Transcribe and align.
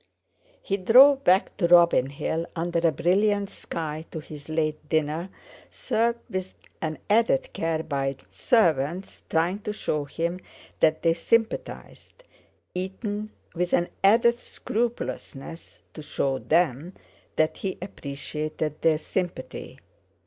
He 0.63 0.77
drove 0.77 1.23
back 1.23 1.55
to 1.57 1.67
Robin 1.67 2.09
Hill 2.09 2.47
under 2.55 2.79
a 2.79 2.91
brilliant 2.91 3.51
sky 3.51 4.03
to 4.09 4.19
his 4.19 4.49
late 4.49 4.89
dinner, 4.89 5.29
served 5.69 6.17
with 6.27 6.55
an 6.81 6.97
added 7.07 7.53
care 7.53 7.83
by 7.83 8.15
servants 8.31 9.21
trying 9.29 9.59
to 9.59 9.71
show 9.71 10.05
him 10.05 10.39
that 10.79 11.03
they 11.03 11.13
sympathised, 11.13 12.23
eaten 12.73 13.31
with 13.53 13.73
an 13.73 13.89
added 14.03 14.39
scrupulousness 14.39 15.83
to 15.93 16.01
show 16.01 16.39
them 16.39 16.95
that 17.35 17.57
he 17.57 17.77
appreciated 17.79 18.81
their 18.81 18.97
sympathy. 18.97 19.77